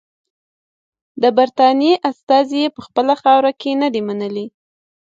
[1.21, 4.45] د برټانیې استازي یې په خپله خاوره کې نه دي منلي.